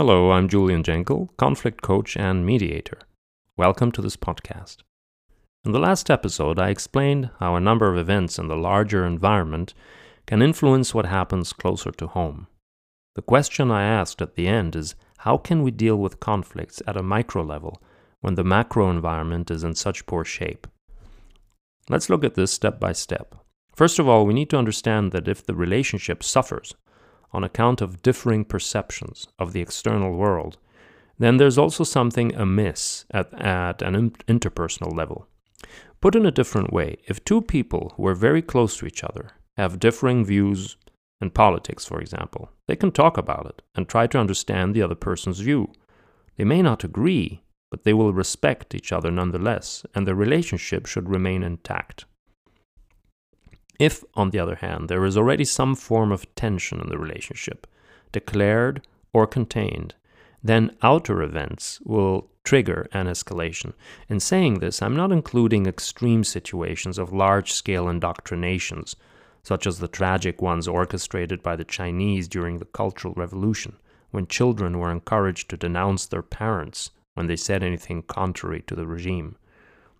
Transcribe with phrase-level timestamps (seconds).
[0.00, 3.00] Hello, I'm Julian Jenkel, conflict coach and mediator.
[3.58, 4.78] Welcome to this podcast.
[5.62, 9.74] In the last episode, I explained how a number of events in the larger environment
[10.26, 12.46] can influence what happens closer to home.
[13.14, 16.96] The question I asked at the end is how can we deal with conflicts at
[16.96, 17.82] a micro level
[18.22, 20.66] when the macro environment is in such poor shape?
[21.90, 23.34] Let's look at this step by step.
[23.76, 26.74] First of all, we need to understand that if the relationship suffers
[27.32, 30.58] on account of differing perceptions of the external world,
[31.18, 35.26] then there's also something amiss at, at an interpersonal level.
[36.00, 39.32] Put in a different way, if two people who are very close to each other
[39.58, 40.78] have differing views
[41.20, 44.94] in politics, for example, they can talk about it and try to understand the other
[44.94, 45.70] person's view.
[46.38, 51.10] They may not agree, but they will respect each other nonetheless, and the relationship should
[51.10, 52.06] remain intact.
[53.80, 57.66] If, on the other hand, there is already some form of tension in the relationship,
[58.12, 59.94] declared or contained,
[60.44, 63.72] then outer events will trigger an escalation.
[64.06, 68.96] In saying this, I'm not including extreme situations of large scale indoctrinations,
[69.42, 73.76] such as the tragic ones orchestrated by the Chinese during the Cultural Revolution,
[74.10, 78.86] when children were encouraged to denounce their parents when they said anything contrary to the
[78.86, 79.36] regime.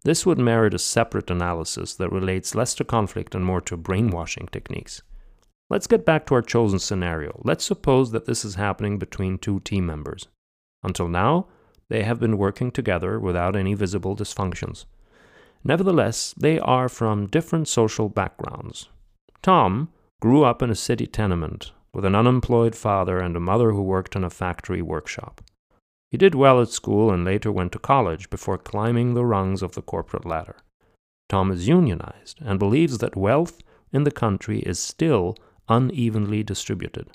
[0.02, 4.48] This would merit a separate analysis that relates less to conflict and more to brainwashing
[4.50, 5.02] techniques.
[5.68, 7.40] Let's get back to our chosen scenario.
[7.44, 10.26] Let's suppose that this is happening between two team members.
[10.82, 11.46] Until now,
[11.88, 14.86] they have been working together without any visible dysfunctions.
[15.62, 18.88] Nevertheless, they are from different social backgrounds.
[19.42, 19.90] Tom
[20.20, 24.16] grew up in a city tenement with an unemployed father and a mother who worked
[24.16, 25.40] in a factory workshop.
[26.10, 29.74] He did well at school and later went to college before climbing the rungs of
[29.74, 30.56] the corporate ladder.
[31.28, 35.36] Tom is unionized and believes that wealth in the country is still
[35.68, 37.10] unevenly distributed.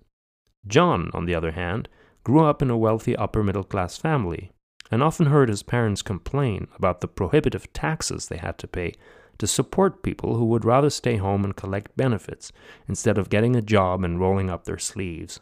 [0.66, 1.90] John, on the other hand,
[2.24, 4.52] grew up in a wealthy upper middle class family
[4.90, 8.94] and often heard his parents complain about the prohibitive taxes they had to pay
[9.38, 12.54] to support people who would rather stay home and collect benefits
[12.88, 15.42] instead of getting a job and rolling up their sleeves.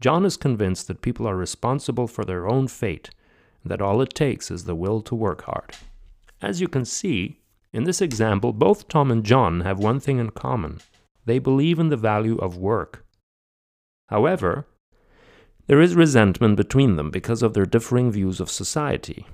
[0.00, 3.10] John is convinced that people are responsible for their own fate
[3.62, 5.72] and that all it takes is the will to work hard.
[6.42, 7.40] As you can see,
[7.72, 10.80] in this example, both Tom and John have one thing in common
[11.26, 13.04] they believe in the value of work.
[14.08, 14.66] However,
[15.66, 19.26] there is resentment between them because of their differing views of society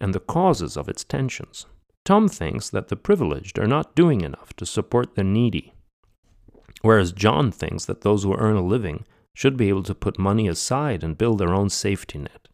[0.00, 1.66] and the causes of its tensions.
[2.04, 5.72] Tom thinks that the privileged are not doing enough to support the needy,
[6.82, 9.04] whereas John thinks that those who earn a living
[9.36, 12.48] should be able to put money aside and build their own safety net.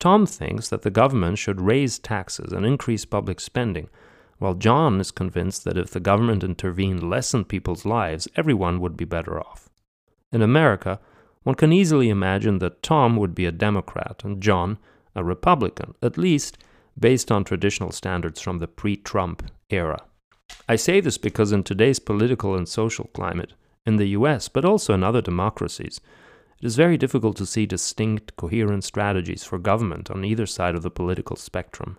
[0.00, 3.90] Tom thinks that the government should raise taxes and increase public spending,
[4.38, 8.96] while John is convinced that if the government intervened less in people's lives, everyone would
[8.96, 9.68] be better off.
[10.32, 10.98] In America,
[11.42, 14.78] one can easily imagine that Tom would be a Democrat and John
[15.14, 16.56] a Republican, at least
[16.98, 20.02] based on traditional standards from the pre Trump era.
[20.66, 23.52] I say this because in today's political and social climate,
[23.84, 26.00] in the US, but also in other democracies,
[26.60, 30.82] it is very difficult to see distinct, coherent strategies for government on either side of
[30.82, 31.98] the political spectrum.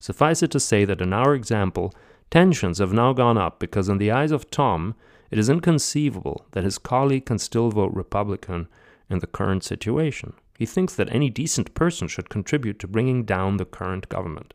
[0.00, 1.92] Suffice it to say that in our example,
[2.30, 4.94] tensions have now gone up because, in the eyes of Tom,
[5.30, 8.68] it is inconceivable that his colleague can still vote Republican
[9.10, 10.34] in the current situation.
[10.58, 14.54] He thinks that any decent person should contribute to bringing down the current government.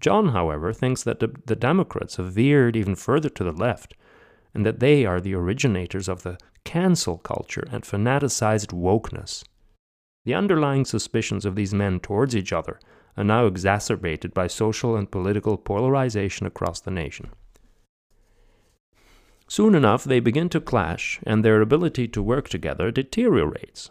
[0.00, 3.94] John, however, thinks that the, the Democrats have veered even further to the left
[4.56, 9.44] and that they are the originators of the cancel culture and fanaticized wokeness.
[10.24, 12.80] The underlying suspicions of these men towards each other
[13.18, 17.28] are now exacerbated by social and political polarization across the nation.
[19.46, 23.90] Soon enough, they begin to clash, and their ability to work together deteriorates.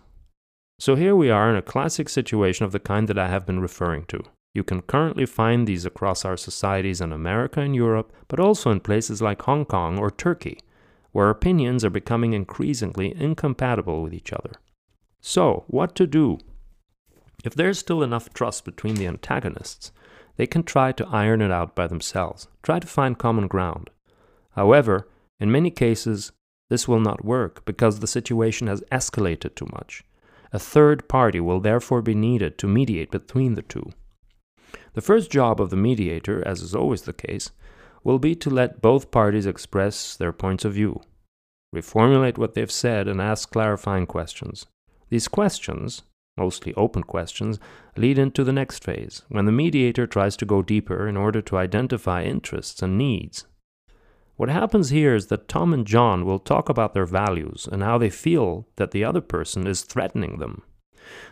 [0.80, 3.60] So here we are in a classic situation of the kind that I have been
[3.60, 4.24] referring to.
[4.56, 8.80] You can currently find these across our societies in America and Europe, but also in
[8.80, 10.60] places like Hong Kong or Turkey,
[11.12, 14.54] where opinions are becoming increasingly incompatible with each other.
[15.20, 16.38] So, what to do?
[17.44, 19.92] If there's still enough trust between the antagonists,
[20.38, 23.90] they can try to iron it out by themselves, try to find common ground.
[24.52, 26.32] However, in many cases,
[26.70, 30.06] this will not work because the situation has escalated too much.
[30.54, 33.92] A third party will therefore be needed to mediate between the two.
[34.96, 37.52] The first job of the mediator, as is always the case,
[38.06, 41.02] will be to let both parties express their points of view,
[41.76, 44.66] reformulate what they've said, and ask clarifying questions.
[45.10, 46.04] These questions,
[46.38, 47.60] mostly open questions,
[47.98, 51.58] lead into the next phase, when the mediator tries to go deeper in order to
[51.58, 53.46] identify interests and needs.
[54.38, 57.98] What happens here is that Tom and John will talk about their values and how
[57.98, 60.64] they feel that the other person is threatening them.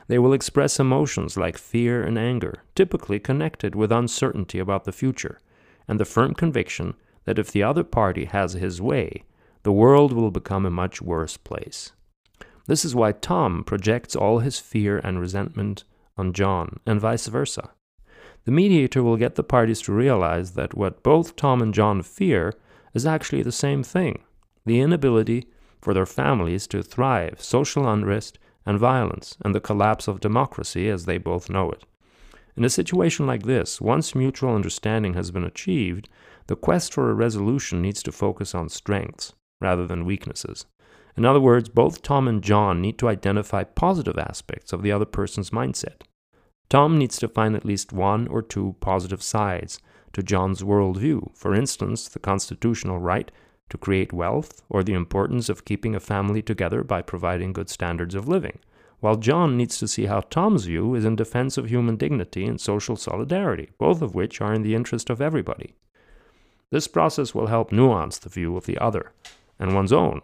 [0.07, 5.39] They will express emotions like fear and anger, typically connected with uncertainty about the future,
[5.87, 9.23] and the firm conviction that if the other party has his way,
[9.63, 11.91] the world will become a much worse place.
[12.67, 15.83] This is why Tom projects all his fear and resentment
[16.17, 17.71] on John, and vice versa.
[18.45, 22.53] The mediator will get the parties to realize that what both Tom and John fear
[22.93, 24.23] is actually the same thing
[24.65, 25.45] the inability
[25.81, 31.05] for their families to thrive, social unrest, and violence, and the collapse of democracy as
[31.05, 31.83] they both know it.
[32.55, 36.07] In a situation like this, once mutual understanding has been achieved,
[36.47, 40.65] the quest for a resolution needs to focus on strengths rather than weaknesses.
[41.15, 45.05] In other words, both Tom and John need to identify positive aspects of the other
[45.05, 46.01] person's mindset.
[46.69, 49.79] Tom needs to find at least one or two positive sides
[50.13, 53.31] to John's worldview, for instance, the constitutional right
[53.73, 58.13] to create wealth or the importance of keeping a family together by providing good standards
[58.13, 58.59] of living,
[58.99, 62.61] while John needs to see how Tom's view is in defense of human dignity and
[62.61, 65.73] social solidarity, both of which are in the interest of everybody.
[66.69, 69.11] This process will help nuance the view of the other
[69.57, 70.21] and one's own,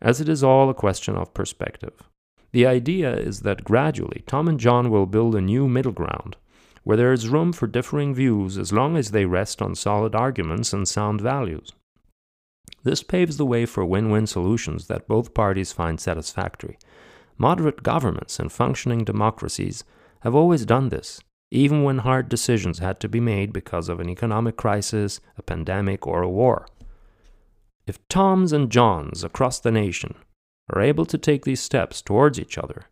[0.00, 2.04] as it is all a question of perspective.
[2.52, 6.36] The idea is that gradually Tom and John will build a new middle ground
[6.84, 10.72] where there is room for differing views as long as they rest on solid arguments
[10.72, 11.72] and sound values.
[12.84, 16.78] This paves the way for win win solutions that both parties find satisfactory.
[17.36, 19.84] Moderate governments and functioning democracies
[20.20, 21.20] have always done this,
[21.50, 26.06] even when hard decisions had to be made because of an economic crisis, a pandemic,
[26.06, 26.66] or a war.
[27.86, 30.14] If Toms and Johns across the nation
[30.72, 32.82] are able to take these steps towards each other,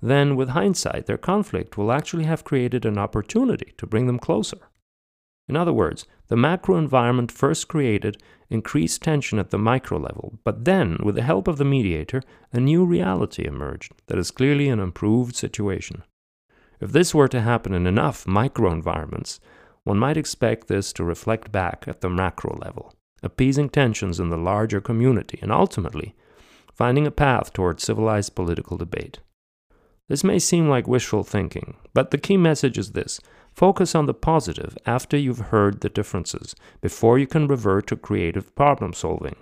[0.00, 4.58] then with hindsight, their conflict will actually have created an opportunity to bring them closer.
[5.48, 8.16] In other words, the macro environment first created
[8.48, 12.60] increased tension at the micro level, but then, with the help of the mediator, a
[12.60, 16.02] new reality emerged that is clearly an improved situation.
[16.80, 19.40] If this were to happen in enough micro environments,
[19.84, 24.38] one might expect this to reflect back at the macro level, appeasing tensions in the
[24.38, 26.14] larger community and ultimately
[26.72, 29.20] finding a path toward civilized political debate.
[30.08, 33.20] This may seem like wishful thinking, but the key message is this
[33.54, 38.54] Focus on the positive after you've heard the differences, before you can revert to creative
[38.56, 39.36] problem solving.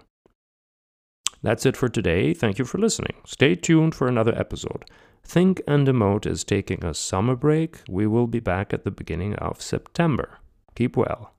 [1.42, 2.34] That's it for today.
[2.34, 3.14] Thank you for listening.
[3.24, 4.84] Stay tuned for another episode.
[5.24, 7.80] Think and Emote is taking a summer break.
[7.88, 10.38] We will be back at the beginning of September.
[10.74, 11.34] Keep well.